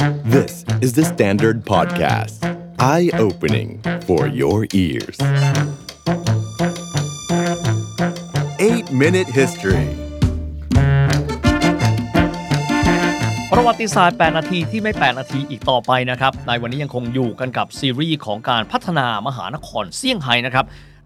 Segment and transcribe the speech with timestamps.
[0.00, 2.38] This is the Standard Podcast.
[2.78, 5.18] Eye-opening for your ears.
[8.58, 9.86] 8-Minute History
[13.52, 20.64] ประวัติศาสตร์ 8 นาทีที่ไม่ 8 นาทีอีกต่อไปนะครับ ในวันนี้ยังคงอยู่กันกับซีรีส์ของการพัฒนามหานครเซี่ยงไฮ้นะครับ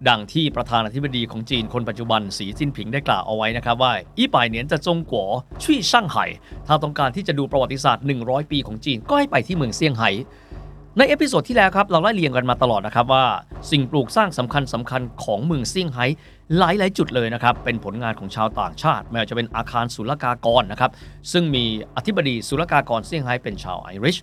[0.08, 6.26] ดังที่ประธานาธิบดีของจีนคนปัจจุบันสีจิ้นผิงได้กล่าวเอาไว้นะครับว่า 一百年的中国去上海
[6.66, 10.10] ถ้าต้องการที่จะดูประวัติศาสตร์ 100 ปีของจีนก็ให้ไปที่เมืองเซี่ยงไฮ้
[10.98, 13.24] ใน episode ที่แล้วครับเราไล่เรียงกันมาตลอดนะครับว่า
[13.70, 16.06] สิ่งปลูกสร้างสำคัญสำคัญของเมืองเซี่ยงไฮ้
[16.58, 20.90] หลายหลายจุดเลยนะครับ เป็นผลงานของชาวต่างชาติไม่ว่าจะเป็นอาคารศุลกากรนะครับ
[21.32, 21.64] ซึ่งมี
[21.96, 24.16] อธิบดีศุลกากรเซี่ยงไฮ้เป็นชาวไอริช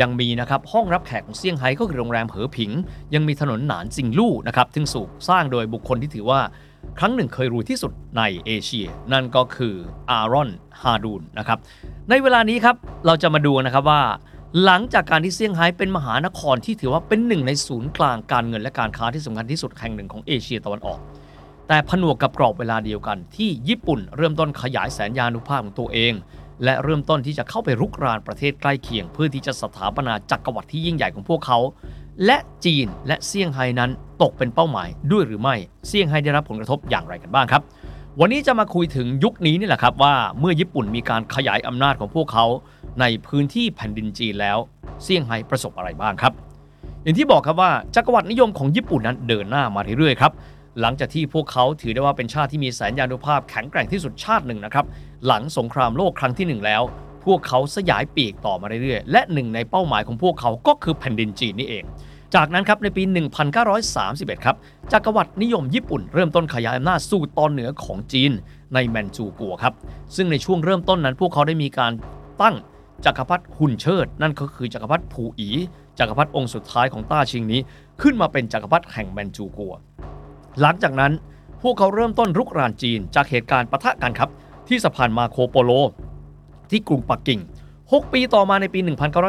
[0.00, 2.70] ยังมีนะครับห้องรับแขกของเซี่ยงไฮ้ก็คือโรงแรมเหอผิง
[3.14, 6.40] ยังมีถนนหนานจิงลู่นะครับซึ่งถูกสร้างโดยบุคคลที่ถือว่า
[6.98, 9.74] ครั้งหนึ่งเคยรวยที่สุดในเอเชีย นั่นก็คือ
[10.10, 10.50] อารอน
[10.82, 11.58] ฮาดูนนะครับ
[12.10, 12.76] ในเวลานี้ครับ
[13.06, 14.02] เราจะมาดูนะครับว่า
[14.64, 21.00] หลังจากการที่เซี่ยงไฮ้เป็นมหานครที่ถือว่าเป็นหนึ่งในศูนย์กลางการเงินและการค้าที่สำคัญที่สุดแห่งหนึ่งของเอเชียตะวันออก
[21.68, 26.12] แต่ผนวกกับกรอบเวลาเดียวกัน ที่ญี่ปุ่นเริ่มต้นขยายแสนยานุภาพของตัวเอง
[26.64, 31.58] และเริ่มต้นที่จะเข้าไปรุกรานประเทศใกล้เคียง เพื่อที่จะสถาปนาจักรวรรดิที่ยิ่งใหญ่ของพวกเขา
[32.26, 33.90] และจีนและเซี่ยงไฮ้นั้น
[34.22, 35.56] ตกเป็นเป้าหมายด้วยหรือไม่
[35.88, 37.62] เซี่ยงไฮ้ได้รับผลกระทบอย่างไรกันบ้างครับ
[38.20, 42.46] วันนี้จะมาคุยถึงยุคนี้นี่แหละครับว่าเมื่อญี่ปุ่นมีการขยายอำนาจของพวกเขา
[43.00, 44.58] ในพื้นที่แผ่นดินจีนแล้ว
[45.02, 46.32] เซี่ยงไฮ้ประสบอะไรบ้างครับ
[47.02, 50.32] อย่างที่บอกครับว่าจักรวรรดินิยมของญี่ปุ่นนั้นเดินหน้ามาเรื่อยๆครับ
[50.80, 54.84] หลังจากที่พวกเขาถือได้ว่าเป็นชาติที่มีแสนยานุภาพแข็งแกร่งที่สุดชาติหนึ่งนะครับ
[55.26, 56.82] หลังสงครามโลกครั้งที่หนึ่งแล้ว
[57.24, 61.84] พวกเขาสยายปีกต่อมาเรื่อยๆ และหนึ่งในเป้าหมายของพวกเขาก็คือแผ่นดินจีนนี่เอง
[62.34, 63.02] จากนั้นครับในปี
[63.74, 64.56] 1931 ครับ
[64.92, 68.30] จักรวรรดินิยมญี่ปุ่นเริ่มต้นขยายอำนาจสู่ตอนเหนือของจีน
[68.74, 69.74] ในแมนจูกัวครับ
[70.16, 71.92] ซึ่งในช่วงเริ่มต้นนั้น พวกเขาได้มีการ
[72.42, 72.54] ตั้ง
[73.04, 75.48] จักรพรรดิหุนเชิด นั่นก็คือจักรพรรดิผูอี
[75.98, 77.60] จักรพรรดิองค์สุดท้ายของต้าชิงนี้
[78.02, 79.74] ขึ้นมาเป็นจักรพรรดิแห่งแมนจูกัว
[80.60, 81.12] หลังจากนั้น
[81.62, 84.30] พวกเขาเริ่มต้นรุกรานจีนจากเหตุการณ์ปะทะกันครับ
[84.68, 85.70] ที่สะพานมาโคโปโล
[86.70, 87.40] ที่กรุงปักกิ่ง
[87.76, 88.80] 6 ปีต่อมาในปี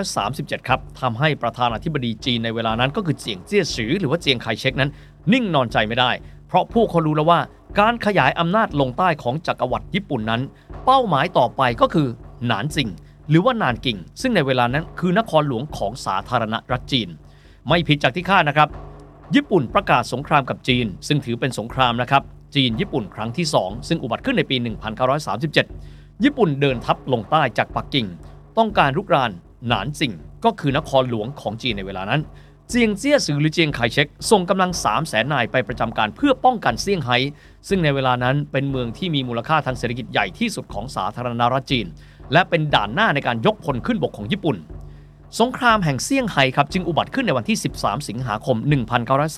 [0.10, 4.90] 1937 ครับทำให้ประธานาธิบดีจีนในเวลานั้นก็คือเจียงเจี้ยสือหรือว่าเจียงไคเชกนั้น
[5.34, 6.12] นิ่งนอนใจไม่ได้
[6.48, 7.40] เพราะพวกเขารู้แล้วว่า
[7.80, 10.42] การขยายอำนาจลงใต้ของจักรวรรดิญี่ปุ่นนั้น
[10.86, 12.08] เป้าหมายต่อไปก็คือ
[12.48, 12.90] หนานจิง
[13.30, 17.10] หรือว่านานกิ่ง ซึ่งในเวลานั้นคือนครหลวงของสาธารณรัฐจีน
[17.68, 18.70] ไม่ผิดจากที่คาดนะครับ
[19.36, 22.24] ญี่ปุ่นประกาศสงครามกับจีน ซึ่งถือเป็นสงครามนะครับ
[22.56, 24.56] จีนญี่ปุ่นครั้งที่ 2 ซึ่งอุบัติขึ้นในปี
[25.40, 28.08] 1937 ญี่ปุ่นเดินทัพลงใต้จากปักกิ่ง
[28.58, 29.32] ต้องการรุกราน
[29.68, 30.12] หนานจิง
[30.46, 32.22] ก็คือนครหลวงของจีนในเวลานั้น
[32.70, 37.18] เจียงเจี้ยซือหรือเจียงไคเชกส่งกำลัง 3 0 0แสนนายไปประจำการเพื่อป้องกันเซี่ยงไฮ้
[37.68, 41.86] ซึ่งในเวลานั้นเป็นเมืองที่มีมูลค่าทางเศรษฐกิจใหญ่ที่สุดของสาธารณรัฐจีน
[42.34, 44.58] และเป็นด่านหน้าในการยกพลขึ้นบกของญี่ปุ่น
[45.40, 48.58] สงครามแห่งเซี่ยงไฮ้ครับจึงอุบัติขึ้นในวันที่ 13 สิงหาคม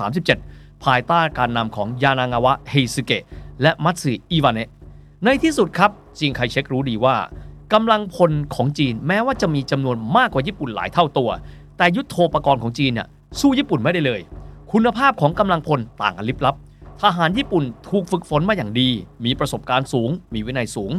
[0.01, 3.23] 1937 ภายใต้การนำของยานางาวะเฮซึเกะ
[3.61, 4.69] และมัตสึอิวาเนะ
[5.25, 7.15] ในที่สุดครับจีนไคเชกรู้ดีว่า
[7.73, 11.29] กำลังพลของจีนแม้ว่าจะมีจำนวนมากกว่าญี่ปุ่นหลายเท่าตัว
[11.77, 13.07] แต่ยุทโธปกรณ์ของจีนเนี่ย
[13.39, 14.21] สู้ญี่ปุ่นไม่ได้เลย
[14.71, 16.55] คุณภาพของกำลังพลต่างกันลิบลับ
[17.01, 18.89] ทหารญี่ปุ่นถูกฝึกฝนมาอย่างดี
[19.25, 20.91] มีประสบการณ์สูง มีวินัยสูง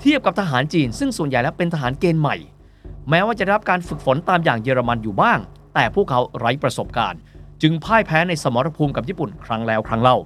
[0.00, 2.36] เทียบกับทหารจีน ซึ่งส่วนใหญ่แล้วเป็นทหารเกณฑ์ใหม่
[3.10, 5.38] แม้ว่าจะได้รับการฝึกฝนตามอย่างเยอรมันอยู่บ้าง
[5.74, 7.20] แต่พวกเขาไร้ประสบการณ์
[7.62, 10.16] จึงพ่ายแพ้ในสมรภูมิกับญี่ปุ่นครั้งแล้วครั้งเล่า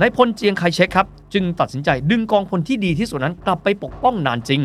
[0.00, 4.60] นายพลเจียงไคเชกครับ จึงตัดสินใจดึงกองพลที่ดีที่สุดนั้นกลับไปปกป้องนานจริง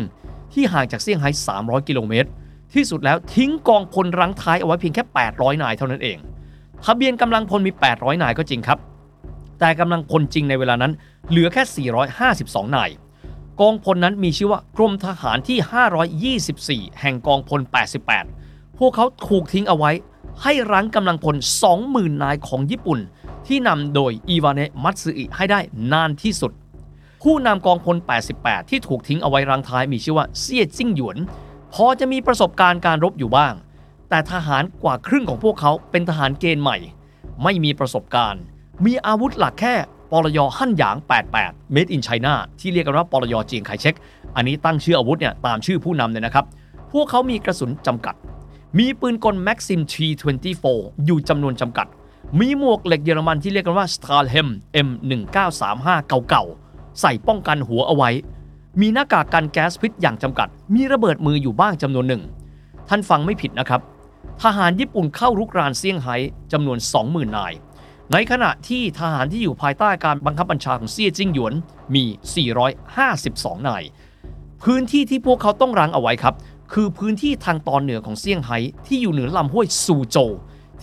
[0.52, 2.28] ที่ห่างจากเซี่ยงไฮ้300 กิโลเมตร
[2.74, 6.16] ที่สุดแล้วทิ้งกองพลรังท้ายเอาไว้เพียงแค่ 800 นายเท่านั้นเอง
[6.84, 8.78] ทะเบียนกำลังพลมี 800 นายก็จริงครับ
[9.60, 10.92] แต่กำลังพลจริงในเวลานั้น
[11.30, 11.62] เหลือแค่
[12.20, 12.90] 452 นาย
[13.60, 17.60] กองพลนั้นมีชื่อว่ากรมทหารที่ 524 แห่งกองพล
[18.20, 19.90] 88 พวกเขาถูกทิ้งเอาไว้
[20.42, 21.36] ให้รั้งกำลังพล
[21.78, 22.98] 20,000 นายของญี่ปุ่น
[23.46, 25.60] ที่นำโดยอีวาเนะมัตสึอิให้ได้
[25.92, 26.52] นานที่สุด
[27.22, 27.96] ผู้นำกองพล
[28.34, 31.16] 88 ที่ถูกทิ้งเอาไว้รังท้ายมีชื่อว่าเซี่ยจิ้งหยวน
[31.74, 33.54] พอจะมีประสบการณ์การรบอยู่บ้าง
[34.08, 36.76] แต่ทหารกว่าครึ่งของพวกเขาเป็นทหารเกณฑ์ใหม่
[37.42, 38.42] ไม่มีประสบการณ์
[38.84, 39.74] มีอาวุธหลักแค่
[40.12, 40.96] ปรยฮั่นหยาง
[41.36, 43.94] 88 Made in China ที่เรียกกันว่าปรยเจียงไคเชก
[44.36, 46.44] อันนี้ตั้งชื่ออาวุธเนี่ยตามชื่อผู้นำเลยนะครับ
[46.92, 48.14] พวกเขามีกระสุนจำกัด
[48.78, 50.64] มีปืนกล Maxim T24
[51.04, 51.86] อยู่จำนวนจำกัด
[52.40, 54.48] มีหมวกเหล็กเยอรมันที่เรียกกันว่า Stahlhelm
[54.86, 55.86] M1935
[56.28, 58.10] เก่าๆ ใส่ป้องกันหัวเอาไว้
[58.80, 62.22] มีหน้ากากกันแก๊สพิษอย่างจำกัด มีระเบิดมืออยู่บ้างจำนวนหนึ่ง
[62.88, 63.80] ท่านฟังไม่ผิดนะครับ
[64.42, 66.16] ทหารญี่ปุ่นเข้ารุกรานเซี่ยงไฮ้
[66.52, 67.52] จำนวน 20,000 นาย
[68.12, 71.54] ในขณะที่ทหารที่อยู่ภายใต้การบังคับบัญชาของเซี่ยจิ้งหยวน
[71.94, 72.04] มี
[72.86, 73.84] 452 นาย
[74.62, 76.34] พื้นที่ที่พวกเขาต้องรังเอาไว้ครับ
[76.72, 80.30] คือพื้นที่ทางตอนเหนือของเซี่ยงไฮ้ที่อยู่เหนือลำห้วยซูโจว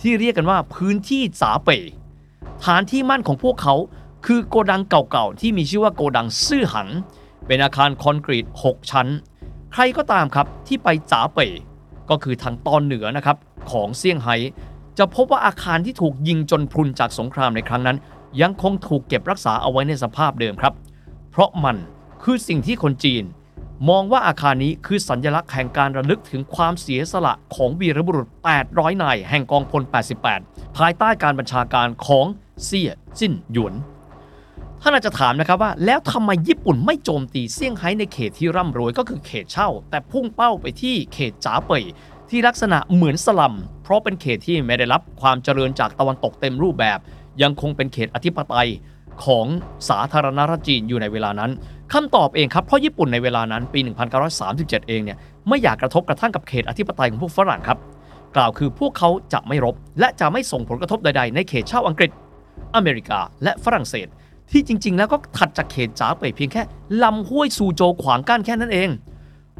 [0.00, 1.78] ที่เรียกกันว่าพื้นที่จาเป่
[2.64, 3.74] ฐานที่มั่นของพวกเขา
[4.26, 6.88] คือโกดังเก่าๆ ที่มีชื่อว่าโกดังซื่อหัง
[7.46, 9.08] เป็นอาคารคอนกรีต 6 ชั้น
[9.72, 11.48] ใครก็ตามครับที่ไปจ๋าเป่
[12.10, 13.36] ก็คือทางตอนเหนือนะครับ
[13.70, 14.36] ของเซี่ยงไฮ้
[14.98, 17.96] จะพบว่าอาคารที่ถูกยิงจนพรุนจากสงครามในครั้งนั้น
[18.40, 20.74] ยังคงถูกเก็บรักษาเอาไว้ในสภาพเดิมครับ
[21.30, 21.76] เพราะมัน
[22.22, 23.24] คือสิ่งที่คนจีน
[23.88, 28.28] มองว่าอาคารนี้คือสัญลักษณ์แห่งการระลึกถึงความเสียสละของวีรบุรุษ
[28.66, 29.82] 800 นายแห่งกองพล
[30.30, 32.26] 88 ภายใต้การบัญชาการของ
[32.64, 33.74] เซี่ยจิ้นหยวน
[34.82, 41.84] ท่านอาจจะถามนะครับว่า แล้วทำไมญี่ปุ่นไม่โจมตีเซี่ยงไฮ้ในเขตที่ร่ำรวยก็คือเขตเช่า แต่พุ่งเป้าไปที่เขตจ๋าเป่ย
[42.30, 46.98] ที่ลักษณะเหมือนสลัม เพราะเป็นเขตที่ไม่ได้รับความเจริญจากตะวันตกเต็มรูปแบบ
[47.42, 48.68] ยังคงเป็นเขตอธิปไตย
[49.24, 49.46] ของ
[49.88, 51.50] สาธารณรัฐจีนอยู่ในเวลานั้น
[51.92, 53.80] คำตอบเองครับเพราะญี่ปุ่นในเวลานั้นปี
[54.34, 57.78] 1937 เองเนี่ยไม่อยากกระทบกระทั่งกับเขตอธิปไตยของพวกฝรั่งครับ
[58.36, 62.10] กล่าวคือพวกเขาจะไม่รบ และจะไม่ส่งผลกระทบใดๆ ในเขตเช่าอังกฤษ
[62.74, 64.08] อเมริกา และฝรั่งเศส
[64.50, 66.62] ที่จริง ๆ แล้วก็ถัดจากเขตจ๋าไปเพียงแค่
[67.02, 68.88] ลำห้วยซูโจขวางกั้นแค่นั้นเอง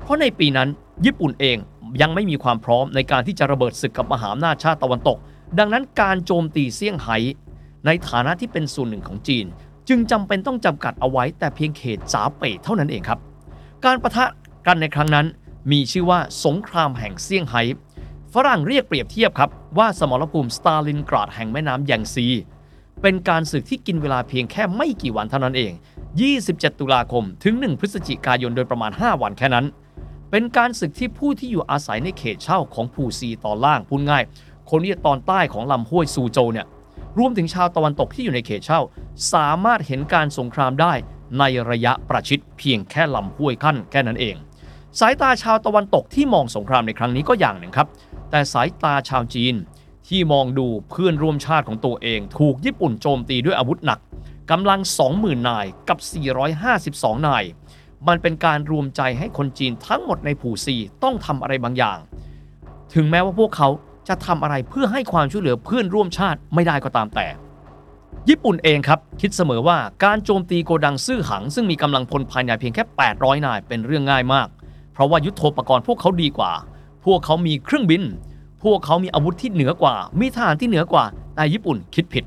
[0.00, 0.68] เพราะในปีนั้น
[1.04, 1.58] ญี่ปุ่นเอง
[2.00, 5.18] ยังไม่มีความพร้อมในการที่จะระเบิดศึกกับมหาอำนาจชาติตะวันตก
[5.58, 7.16] ดังนั้นการโจมตีเซี่ยงไฮ้
[7.86, 9.46] ในฐานะที่เป็นส่วนหนึ่งของจีน
[9.88, 13.18] จึงจำเป็นต้องจำกัดเอาไว้แต่เพียงเขตจาเป่ยเท่านั้นเองครับ
[13.84, 14.24] การประทะ
[14.66, 15.26] กันในครั้งนั้น
[15.72, 17.62] มีชื่อว่าสงครามแห่งเซี่ยงไฮ้
[18.34, 22.26] ฝรั่งเรียกเปรียบเทียบครับว่าสมรภูมิสตาลินกราดแห่งแม่น้ำแยงซี
[23.02, 25.72] เป็นการศึกที่กินเวลาเพียงแค่ไม่กี่วันเท่านั้นเอง
[26.26, 29.66] 27 ตุลาคมถึง 1 พฤศจิกายนโดยประมาณ 5 วันแค่นั้น
[30.36, 34.22] เป็นการศึกที่ผู้ที่อยู่อาศัยในเขตเช่าของผู้ซีตอนล่างพูดง่าย
[34.70, 36.66] คนที่ตอนใต้ของลำห้วยซูโจเนี่ย
[37.18, 38.80] รวมถึงชาวตะวันตกที่อยู่ในเขตเช่า
[39.32, 40.92] สามารถเห็นการสงครามได้
[41.38, 44.34] ในระยะประชิดเพียงแค่ลำห้วยขั้นแค่นั้นเอง
[45.00, 47.88] สายตาชาวตะวันตกที่มองสงครามในครั้งนี้ก็อย่างหนึ่งครับ
[48.30, 49.54] แต่สายตาชาวจีน
[50.08, 54.00] ที่มองดูเพื่อนร่วมชาติของตัวเอง ถูกญี่ปุ่นโจมตีด้วยอาวุธหนัก
[54.50, 54.80] กำลัง
[55.14, 55.98] 20,000 นายกับ
[56.62, 57.44] 452 นาย
[58.08, 61.98] มันเป็นการรวมใจให้คนจีนทั้งหมดในผู่ซีต้องทำอะไรบางอย่าง
[62.94, 63.68] ถึงแม้ว่าพวกเขา
[64.08, 67.26] จะทำอะไรเพื่อให้ความช่วยเหลือเพื่อนร่วมชาติไม่ได้ก็ตามแต่
[68.28, 72.84] ญี่ปุ่นเองครับ คิดเสมอว่าการโจมตีโกดังซื่อหัง ซึ่งมีกำลังพลภายในเพียงแค่
[73.14, 74.48] 800 นายเป็นเรื่องง่ายมาก
[74.92, 76.52] เพราะว่ายุทโธปกรณ์พวกเขาดีกว่า
[77.04, 78.02] พวกเขามีเครื่องบิน
[78.62, 81.04] พวกเขามีอาวุธที่เหนือกว่า มีทหารที่เหนือกว่า
[81.36, 82.24] แต่ญี่ปุ่นคิดผิด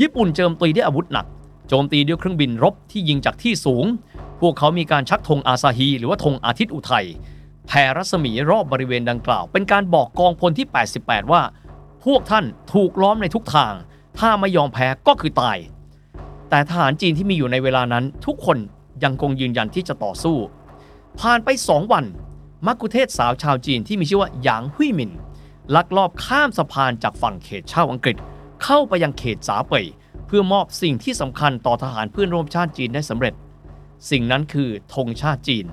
[0.00, 1.26] ญี่ปุ่นโจมตีด้วยอาวุธหนัก
[1.68, 3.84] โจมตีด้วยเครื่องบินรบที่ยิงจากที่สูง
[4.40, 7.06] พวกเขามีการชักธงอาซาฮี หรือว่าธงอาทิตย์อุทัย
[7.66, 10.66] แผ่รัศมีรอบบริเวณดังกล่าว เป็นการบอกกองพลที่
[10.98, 11.42] 88 ว่า
[12.04, 13.74] พวกท่านถูกล้อมในทุกทาง
[14.18, 15.58] ถ้าไม่ยอมแพ้ก็คือตาย
[16.50, 18.58] แต่ทหารจีนที่มีอยู่ในเวลานั้น ทุกคน
[19.04, 20.36] ยังคงยืนยันที่จะต่อสู้
[21.20, 22.04] ผ่านไป2วัน
[22.66, 25.12] มักคุเทศสาวชาวจีนที่มีชื่อว่าหยางหุยหมิน
[25.74, 28.16] ลักลอบข้ามสะพานจากฝั่งเขตเช่าอังกฤษ
[28.62, 29.86] เข้าไปยังเขตสาเป่ย
[30.26, 33.34] เพื่อมอบสิ่งที่สำคัญต่อทหารเพื่อนร่วมชาติจีนได้สำเร็จ
[34.10, 35.66] สิ่งนั้นคือธงชาติจีน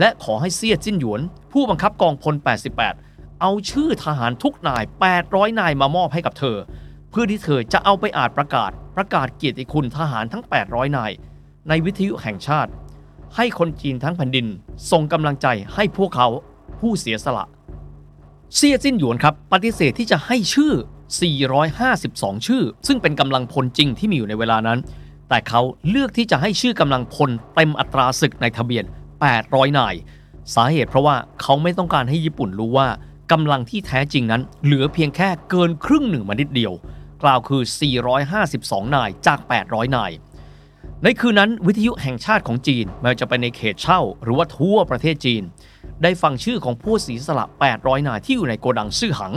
[0.00, 1.20] และขอให้เซียจิ้นหยวน
[1.52, 2.34] ผู้บังคับกองพล
[2.88, 4.82] 88 เอาชื่อทหารทุกนาย
[5.20, 6.56] 800 นายมามอบให้กับเธอ
[7.10, 11.12] เพื่อที่เธอจะเอาไปอ่าจประกาศประกาศเกียรติคุณทหารทั้ง 800 นาย
[11.68, 12.70] ในวิทยุแห่งชาติ
[13.36, 14.46] ให้คนจีนทั้งแผ่นดิน
[14.90, 16.28] ส่งกำลังใจให้พวกเขา
[16.80, 17.46] ผู้เสียสละ
[18.54, 20.72] เซียจิ้นหยวนครับปฏิเสธที่จะให้ชื่อ
[21.60, 24.78] 452 ชื่อ ซึ่งเป็นกำลังพลจริงที่มีอยู่ในเวลานั้น
[25.30, 28.84] แต่เขาเลือกที่จะให้ชื่อกำลังพลเต็มอัตราศึกในทะเบียน
[29.30, 29.94] 800 นาย
[30.54, 32.88] สาเหตุเพราะว่าเขาไม่ต้องการให้ญี่ปุ่นรู้ว่า
[33.32, 36.72] กำลังที่แท้จริงนั้น เหลือเพียงแค่เกินครึ่งหนึ่งมานิดเดียว
[37.22, 37.62] กล่าวคือ
[38.28, 40.10] 452 นายจาก 800 นาย
[41.02, 45.42] ในคืนนั้นวิทยุแห่งชาติของจีนไม่ว่าจะไปในเขตเช่า หรือว่าทั่วประเทศจีน
[46.02, 47.44] ได้ฟังชื่อของผู้เสีสละ
[47.76, 49.34] 800 นายที่อยู่ในโกดังซื่อหัง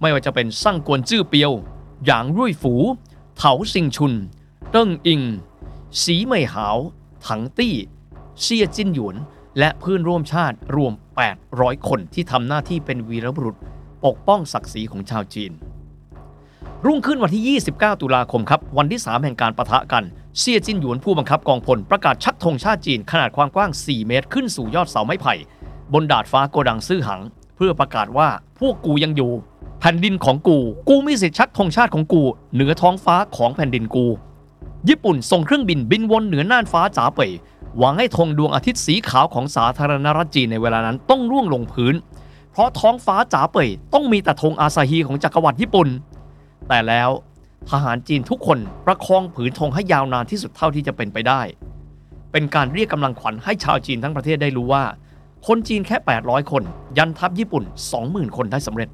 [0.00, 1.52] ไม่ว่าจะเป็นซั่งกวนจื้อเปียว
[2.04, 2.74] หยางรุ่ยฝู
[3.36, 4.14] เถาซิงชุน
[4.72, 5.22] เติ้งอิง
[6.02, 6.78] สีเหมยหาว
[7.26, 7.74] ถังตี้
[8.42, 9.16] เซียจินหยวน
[9.58, 10.92] และเพื่อนร่วมชาติรวม
[11.40, 13.56] 800 คนที่ทำหน้าที่เป็นวีรบุรุษ
[14.04, 15.52] ปกป้องศักดิ์ศรีของชาวจีน
[16.86, 20.04] รุ่งขึ้นวันที่ 29 ตุลาคมครับ วันที่ 3 แห่งการประทะกัน
[20.38, 25.34] เซียจินหยวนผู้บังคับกองพลประกาศชักธงชาติจีนขนาดความกว้าง 4 เมตร ขึ้นสู่ยอดเสาไม้ไผ่
[25.92, 27.20] บนดาดฟ้าโกดังซื่อหัง
[27.56, 29.32] เพื่อประกาศว่าพวกกูยังอยู่
[29.80, 30.58] แผ่นดินของกู
[30.88, 32.22] กูมีสิทธิ์ชักธงชาติของกู
[32.54, 34.06] เหนือท้องฟ้าของแผ่นดินกู
[34.88, 37.32] ญี่ปุ่นส่งเครื่องบินบินวนเหนือน่านฟ้าจ๋าเป่ย
[37.78, 41.94] หวังให้ธงดวงอาทิตย์สีขาวของสาธารณรัฐจีนในเวลานั้นต้องร่วงลงพื้น
[42.52, 45.88] เพราะท้องฟ้าจ๋าเป่ยต้องมีแต่ธงอาซาฮีของจักรวรรดิญี่ปุ่น
[46.68, 47.10] แต่แล้ว
[47.70, 51.40] ทหารจีนทุกคนประคองผืนธงให้ยาวนานที่สุดเท่าที่จะเป็นไปได้
[52.32, 54.84] เป็นการเรียกกำลังขวัญให้ชาวจีนทั้งประเทศได้รู้ว่า
[55.46, 56.62] คนจีนแค่ 800 คน
[56.98, 57.64] ยันทัพญี่ปุ่น
[58.00, 58.88] 20,000 คนได้สำเร็จ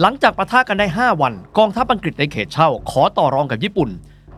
[0.00, 3.90] หลังจากประทะกันได้ 5 วัน กองทัพอังกฤษในเขตเช่า ขอต่อรองกับญี่ปุ่น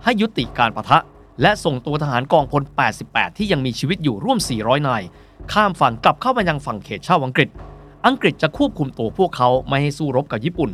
[0.05, 0.99] ให้ยุติการประทะ
[1.43, 2.63] และส่งตัวทหารกองพล
[3.01, 5.03] 88 ที่ยังมีชีวิตอยู่ร่วม 400 นาย
[5.53, 7.49] ข้ามฝั่งกลับเข้ามายังฝั่งเขตเช่าอังกฤษ
[8.07, 10.71] อังกฤษจะควบคุมตัวพวกเขาไม่ให้สู้รบกับญี่ปุ่น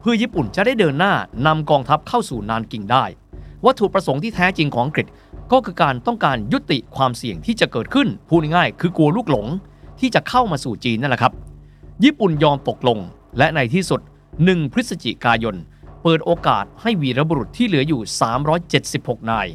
[0.00, 1.14] เพื่อญี่ปุ่นจะได้เดินหน้า
[1.46, 3.04] นำกองทัพเข้าสู่นานกิงได้
[3.66, 5.06] วัตถุประสงค์ที่แท้จริงของอังกฤษ
[5.52, 9.46] ก็คือการต้องการยุติความเสี่ยงที่จะเกิดขึ้นพูดง่ายๆคือกลัวลูกหลง
[10.00, 11.32] ที่จะเข้ามาสู่จีนนั่นแหละครับ
[12.04, 12.98] ญี่ปุ่นยอมตกลง
[13.38, 14.00] และในที่สุด
[14.38, 15.54] 1 พฤศจิกายน
[16.06, 18.00] เปิดโอกาสให้วีรบุรุษที่เหลืออยู่
[18.64, 19.46] 376 นาย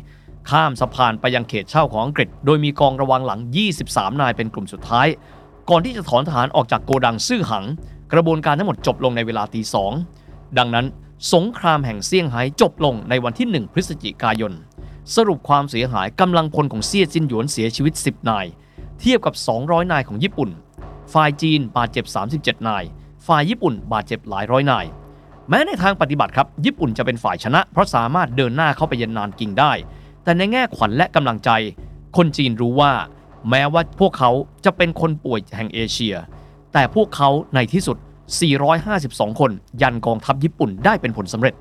[0.50, 3.40] ข้ามสะพานไปยังเขตเช่าของอังกฤษ โดยมีกองระวังหลัง
[3.80, 5.08] 23 นายเป็นกลุ่มสุดท้าย
[5.70, 7.66] ก่อนที่จะถอนทหารออกจากโกดังซื่อหัง
[8.14, 9.92] กระบวนการทั้งหมดจบลงในเวลาตีสอง
[10.58, 10.86] ดังนั้น
[11.34, 14.54] สงครามแห่งเซี่ยงไฮ้จบลงในวันที่ 1 พฤศจิกายน
[15.16, 18.46] สรุปความเสียหายกำลังพลของเซี่ยจินหยวนเสียชีวิต 10 นาย
[19.00, 20.50] เทียบกับ 200 นายของญี่ปุ่น
[21.14, 22.06] ฝ่ายจีนบาดเจ็บ
[22.38, 22.84] 37 นาย
[23.28, 24.88] ฝ่ายญี่ปุ่นบาดเจ็บหลายร้อยนาย
[25.52, 29.72] แม้ในทางปฏิบัติครับ ญี่ปุ่นจะเป็นฝ่ายชนะ เพราะสามารถเดินหน้าเข้าไปเยันนานกิงได้
[30.24, 31.50] แต่ในแง่ขวัญและกำลังใจ
[32.18, 32.94] คนจีนรู้ว่า
[33.50, 34.32] แม้ว่าพวกเขา
[34.66, 36.16] จะเป็นคนป่วยแห่งเอเชีย
[36.74, 37.98] แต่พวกเขาในที่สุด
[38.70, 39.52] 452 คน
[39.82, 41.54] ยันกองทัพญี่ปุ่นได้เป็นผลสำเร็จ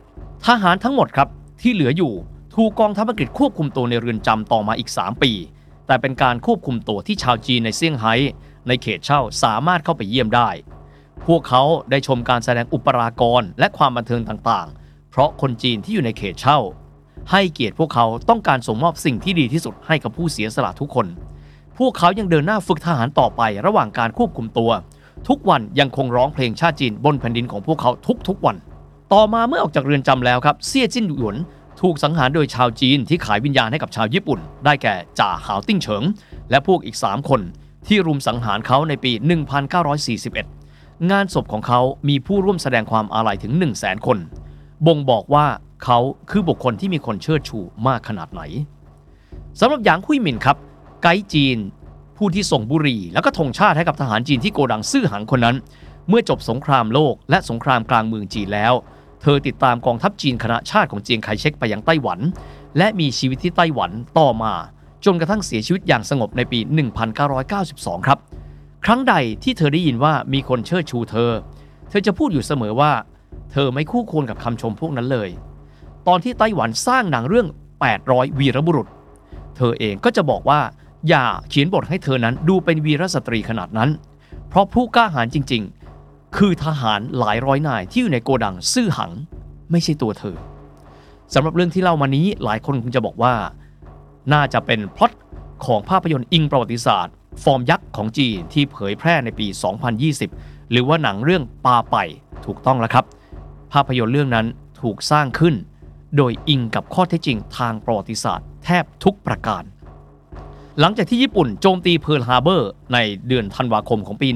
[0.47, 1.29] ทหารทั้งหมดครับ
[1.61, 2.13] ที่เหลืออยู่
[2.55, 5.33] ถูกกองทัพอังกฤษควบคุมตัวในเรือนจำต่อมาอีก 3 ปี
[5.87, 8.15] แต่เป็นการควบคุมตัวที่ชาวจีนในเซี่ยงไฮ้
[8.69, 10.49] ในเขตเช่าสามารถเข้าไปเยี่ยมได้
[11.27, 16.59] พวกเขาได้ชมการแสดงอุปรากรและความบันเทิงต่างๆ เพราะคนจีนที่อยู่ในเขตเช่า
[17.31, 21.07] ให้เกียรติพวกเขาต้องการส่งมอบสิ่งที่ดีที่สุดให้กับผู้เสียสละทุกคน
[21.79, 24.71] พวกเขายังเดินหน้าฝึกทหารต่อไประหว่างการควบคุมตัว
[25.29, 27.91] ทุกวันยังคงร้องเพลงชาติจีนบนแผ่นดินของพวกเขา
[28.29, 28.57] ทุกๆวัน
[29.13, 31.37] ต่อมาเมื่อออกจากเรือนจำแล้วครับเซี่ยจิ้นหยวน
[31.81, 36.03] ถูกสังหารโดยชาวจีนที่ขายวิญญาณให้กับชาวญี่ปุ่น ได้แก่จ่าหาวติ้งเฉิง
[36.51, 37.41] และพวกอีก 3 คน
[37.87, 39.13] ที่รุมสังหารเขาในปี
[39.87, 40.58] 1941
[41.11, 44.19] งานศพของเขามีผู้ร่วมแสดงความอาลัยถึง 1 0 0 0 0แสนคน
[44.87, 45.47] บ่งบอกว่า
[45.85, 45.99] เขา
[46.31, 48.43] คือบุคคลที่มีคนเชิดชูมากขนาดไหน
[49.61, 50.57] สำหรับหยางคุยหมินครับ
[51.03, 51.59] ไกด์จีน
[52.17, 55.57] ผู้ที่ส่งบุหรี่ แล้วก็ธงชาติให้กับทหารจีนที่โกดังซื่อหังคนนั้น
[56.09, 58.73] เมื่อจบสงครามโลกและสงครามกลางเมืองจีนแล้ว
[59.23, 62.21] เธอติดตามกองทัพจีนคณะชาติของเจียงไคเชกไปยังไต้หวัน
[62.79, 64.55] และมีชีวิตที่ไต้หวันต่อมา
[65.05, 66.59] จนกระทั่งเสียชีวิตอย่างสงบในปี
[67.33, 68.19] 1992 ครับ
[68.85, 71.33] ครั้งใดที่เธอได้ยินว่ามีคนเชิดชูเธอ
[71.89, 72.93] เธอจะพูดอยู่เสมอว่า
[73.53, 75.29] เธอไม่คู่ควรกับคำชมพวกนั้นเลย
[76.07, 77.47] ตอนที่ไต้หวันสร้างหนังเรื่อง
[77.93, 78.89] 800 วีรบุรุษ
[79.57, 80.61] เธอเองก็จะบอกว่า
[81.09, 83.91] อย่าเขียนบทให้เธอนั้นดูเป็นวีรสตรีขนาดนั้น
[84.49, 85.63] เพราะผู้กล้าหาญจริง
[86.01, 89.13] ๆ คือทหารหลายร้อยนายที่อยู่ในโกดังซื่อหัง
[89.71, 90.37] ไม่ใช่ตัวเธอ
[91.35, 93.35] สำหรับเรื่องที่เล่ามานี้หลายคนคงจะบอกว่า
[94.33, 95.13] น่าจะเป็นพล็อต
[95.65, 99.47] ของภาพยนตร์อิงประวัติศาสตร์ ฟอร์มยักษ์ของจีนที่เผยแพร่ในปี
[100.09, 101.97] 2020 หรือว่าหนังเรื่อง 八佰
[102.47, 103.05] ถูกต้องแล้วครับ
[103.73, 104.47] ภาพยนตร์เรื่องนั้น
[104.81, 105.55] ถูกสร้างขึ้น
[106.17, 109.65] โดยอิงกับข้อเท็จจริงทางประวัติศาสตร์แทบทุกประการ
[110.81, 114.29] หลังจากที่ญี่ปุ่นโจมตีเพิร์ลฮาร์เบอร์ในเดือนธันวาคมของปี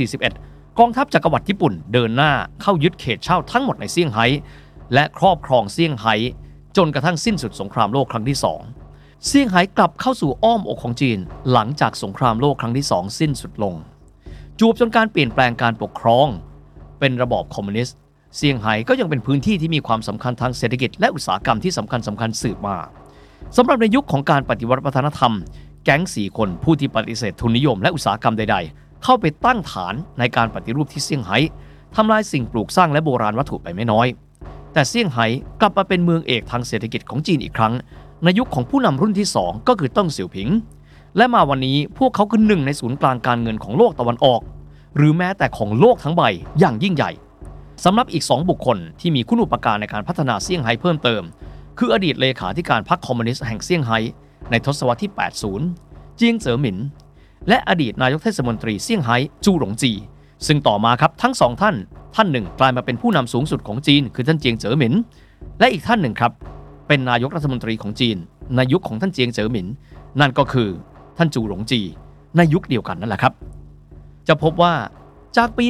[0.00, 4.26] 1941 กองทัพจักรวรรดิญี่ปุ่นเดินหน้าเข้ายึดเขตเช่าทั้งหมดในเซี่ยงไฮ้
[4.94, 6.14] และครอบครองเซี่ยงไฮ้
[6.76, 8.60] จนกระทั่งสิ้นสุดสงครามโลกครั้งที่สอง
[9.26, 11.18] เซี่ยงไฮ้กลับเข้าสู่อ้อมอกของจีน
[11.52, 13.74] หลังจากสงครามโลกครั้งที่สองสิ้นสุดลง
[14.58, 16.26] จูบจนการเปลี่ยนแปลงการปกครอง
[17.00, 17.96] เป็นระบอบคอมมิวนิสต์
[18.36, 22.76] เซี่ยงไฮ้ก็ยังเป็นพื้นที่ที่มีความสำคัญทางเศรษฐกิจและอุตสาหกรรมที่สำคัญสำคัญสืบมา
[23.56, 25.32] สำหรับในยุคของการปฏิวัติวัฒนธรรม
[25.84, 31.38] แก๊งสี่คนผู้ที่ปฏิเสธทุนนิยมและอุตสาหกรรมใด ๆ เข้าไปตั้งฐานในการปฏิรูปที่เซี่ยงไฮ้
[31.96, 34.06] ทำลายสิ่งปลูกสร้างและโบราณวัตถุไปไม่น้อย
[34.72, 35.26] แต่เซี่ยงไฮ้
[35.60, 37.74] กลับมาเป็นเมืองเอกทางเศรษฐกิจของจีนอีกครั้ง
[38.24, 40.48] ในยุคของผู้นำรุ่นที่ 2 ก็คือต้องเสี่ยวผิง
[41.16, 44.40] และมาวันนี้พวกเขาคือหนึ่งในศูนย์กลางการเงินของโลกตะวันออก
[44.96, 46.22] หรือแม้แต่ของโลกทั้งใบ
[46.58, 47.10] อย่างยิ่งใหญ่
[47.84, 51.22] สำหรับอีก 2 บุคคลที่มีคุณอุปการในการพัฒนาเซี่ยงไฮ้เพิ่มเติม
[51.78, 53.98] คืออดีตเลขาธิการพรรคคอมมิวนิสต์แห่งเซี่ยงไฮ้
[54.50, 55.12] ในทศวรรษที่
[55.62, 56.78] 80 เจียงเจ๋อหมิน
[57.48, 59.92] และอดีตนายกเทศมนตรีเซี่ยงไฮ้จูหลงจี
[60.46, 61.76] ซึ่งต่อมาครับทั้งสองท่าน
[62.14, 64.94] ท่านหนึ่งกลายมาเป็นผู้นำสูงสุดของจีน คือท่านเจียงเจ๋อหมิน
[65.58, 66.32] และอีกท่านหนึ่งครับ
[66.94, 68.16] เป็นนายกรัฐมนตรีของจีน
[68.56, 69.68] ในยุคของท่านเจียงเจ๋อหมิน
[70.20, 70.70] นั่นก็คือ
[71.18, 71.80] ท่านจูหลงจี
[72.36, 73.32] ในยุคเดียวกันนั่นแหละครับ
[74.28, 74.74] จะพบว่า
[75.36, 75.64] จากปี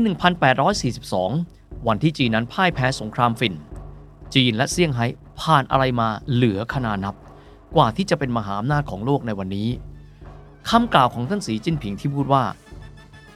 [1.11, 3.55] 1842 วันที่จีนนั้นพ่ายแพ้สงครามฝิ่น
[4.35, 5.07] จีนและเซี่ยงไฮ้
[5.41, 7.15] ผ่านอะไรมาเหลือขนานับ
[7.77, 9.69] กว่าที่จะเป็นมหาอำนาจของโลกในวันนี้
[10.71, 12.45] คำกล่าวของท่านสีจิ้นผิงที่พูดว่า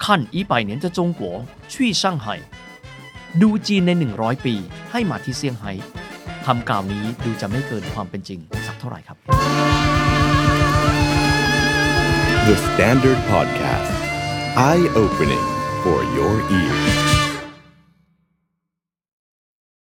[0.05, 1.35] ขั้นอีไปเหนียนจะจงกัว
[1.73, 2.35] ชี่ช่างไห่
[3.43, 4.55] ดูจีนใน 100 ปี
[4.91, 5.73] ให้มาที่เซี่ยงไฮ้
[6.47, 9.17] คำกล่าวนี้ดูจะไม่เกินความเป็นจริงสักเท่าไหร่ครับ
[12.49, 13.95] The Standard Podcast
[14.71, 15.47] Eye opening
[15.83, 16.96] for your ears